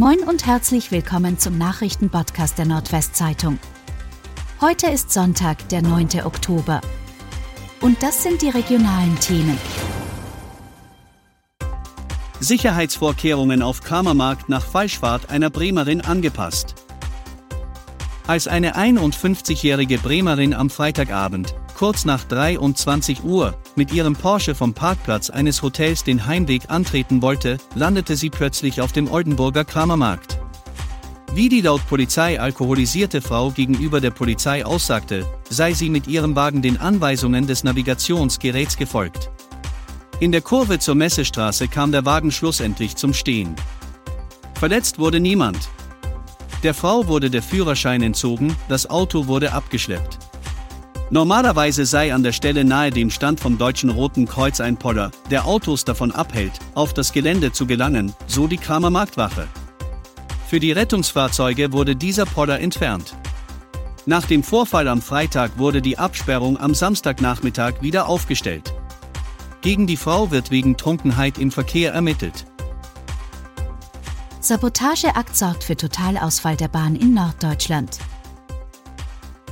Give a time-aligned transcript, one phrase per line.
[0.00, 3.58] Moin und herzlich willkommen zum Nachrichtenpodcast der Nordwestzeitung.
[4.58, 6.22] Heute ist Sonntag, der 9.
[6.24, 6.80] Oktober.
[7.82, 9.58] Und das sind die regionalen Themen.
[12.40, 16.76] Sicherheitsvorkehrungen auf Kramermarkt nach Falschfahrt einer Bremerin angepasst.
[18.26, 25.30] Als eine 51-jährige Bremerin am Freitagabend, kurz nach 23 Uhr, mit ihrem Porsche vom Parkplatz
[25.30, 30.38] eines Hotels den Heimweg antreten wollte, landete sie plötzlich auf dem Oldenburger Kramermarkt.
[31.32, 36.60] Wie die laut Polizei alkoholisierte Frau gegenüber der Polizei aussagte, sei sie mit ihrem Wagen
[36.60, 39.30] den Anweisungen des Navigationsgeräts gefolgt.
[40.18, 43.54] In der Kurve zur Messestraße kam der Wagen schlussendlich zum Stehen.
[44.52, 45.70] Verletzt wurde niemand.
[46.62, 50.29] Der Frau wurde der Führerschein entzogen, das Auto wurde abgeschleppt.
[51.12, 55.44] Normalerweise sei an der Stelle nahe dem Stand vom Deutschen Roten Kreuz ein Poller, der
[55.44, 59.48] Autos davon abhält, auf das Gelände zu gelangen, so die Kramer Marktwache.
[60.46, 63.16] Für die Rettungsfahrzeuge wurde dieser Poller entfernt.
[64.06, 68.72] Nach dem Vorfall am Freitag wurde die Absperrung am Samstagnachmittag wieder aufgestellt.
[69.62, 72.46] Gegen die Frau wird wegen Trunkenheit im Verkehr ermittelt.
[74.40, 77.98] Sabotageakt sorgt für Totalausfall der Bahn in Norddeutschland.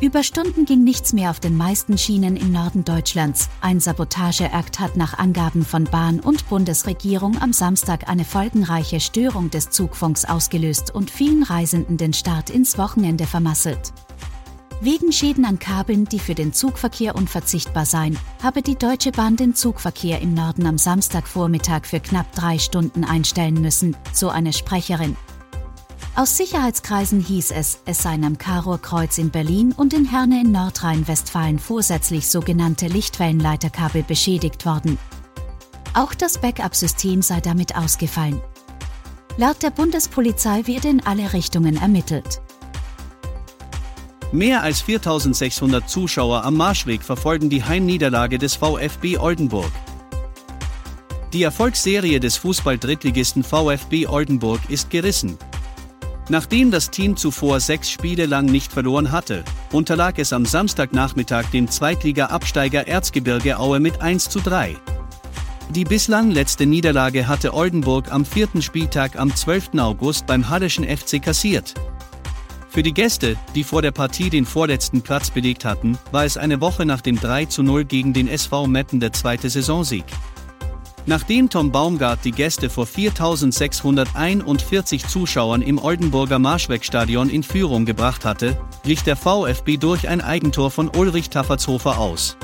[0.00, 3.48] Über Stunden ging nichts mehr auf den meisten Schienen im Norden Deutschlands.
[3.60, 9.70] Ein Sabotageakt hat nach Angaben von Bahn und Bundesregierung am Samstag eine folgenreiche Störung des
[9.70, 13.92] Zugfunks ausgelöst und vielen Reisenden den Start ins Wochenende vermasselt.
[14.80, 19.56] Wegen Schäden an Kabeln, die für den Zugverkehr unverzichtbar seien, habe die Deutsche Bahn den
[19.56, 25.16] Zugverkehr im Norden am Samstagvormittag für knapp drei Stunden einstellen müssen, so eine Sprecherin.
[26.18, 31.60] Aus Sicherheitskreisen hieß es, es seien am Karow-Kreuz in Berlin und in Herne in Nordrhein-Westfalen
[31.60, 34.98] vorsätzlich sogenannte Lichtwellenleiterkabel beschädigt worden.
[35.94, 38.40] Auch das Backup-System sei damit ausgefallen.
[39.36, 42.42] Laut der Bundespolizei werde in alle Richtungen ermittelt.
[44.32, 49.70] Mehr als 4600 Zuschauer am Marschweg verfolgen die Heimniederlage des VfB Oldenburg.
[51.32, 55.38] Die Erfolgsserie des Fußball-Drittligisten VfB Oldenburg ist gerissen.
[56.30, 61.68] Nachdem das Team zuvor sechs Spiele lang nicht verloren hatte, unterlag es am Samstagnachmittag dem
[61.68, 64.76] Zweitliga-Absteiger Erzgebirge Aue mit 1 zu 3.
[65.70, 69.78] Die bislang letzte Niederlage hatte Oldenburg am vierten Spieltag am 12.
[69.78, 71.72] August beim Halleschen FC kassiert.
[72.68, 76.60] Für die Gäste, die vor der Partie den vorletzten Platz belegt hatten, war es eine
[76.60, 80.04] Woche nach dem 3 zu 0 gegen den SV Metten der zweite Saisonsieg.
[81.08, 88.60] Nachdem Tom Baumgart die Gäste vor 4641 Zuschauern im Oldenburger Marschwegstadion in Führung gebracht hatte,
[88.82, 92.36] glich der VfB durch ein Eigentor von Ulrich Taffertshofer aus.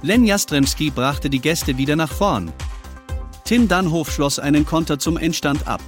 [0.00, 2.52] Len Jastremski brachte die Gäste wieder nach vorn.
[3.44, 5.80] Tim Dannhof schloss einen Konter zum Endstand ab.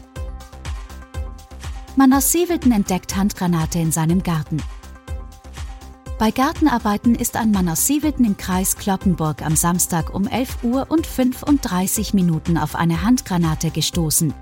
[1.94, 4.60] Man aus Sievelten entdeckt Handgranate in seinem Garten.
[6.24, 10.86] Bei Gartenarbeiten ist ein Mann aus Sievelten im Kreis Kloppenburg am Samstag um 11 Uhr
[10.88, 14.32] und 35 Minuten auf eine Handgranate gestoßen.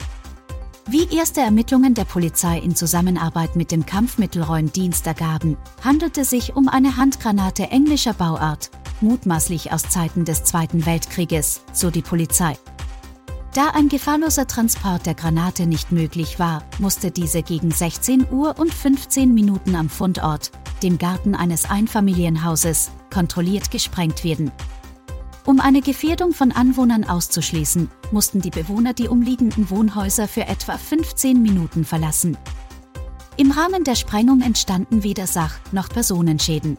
[0.87, 6.97] Wie erste Ermittlungen der Polizei in Zusammenarbeit mit dem Kampfmittelräumdienst ergaben, handelte sich um eine
[6.99, 12.57] Handgranate englischer Bauart, mutmaßlich aus Zeiten des Zweiten Weltkrieges, so die Polizei.
[13.55, 18.73] Da ein gefahrloser Transport der Granate nicht möglich war, musste diese gegen 16 Uhr und
[18.73, 20.51] 15 Minuten am Fundort
[20.83, 24.51] dem Garten eines Einfamilienhauses, kontrolliert gesprengt werden.
[25.45, 31.43] Um eine Gefährdung von Anwohnern auszuschließen, mussten die Bewohner die umliegenden Wohnhäuser für etwa 15
[31.43, 32.39] Minuten verlassen.
[33.37, 36.79] Im Rahmen der Sprengung entstanden weder Sach- noch Personenschäden.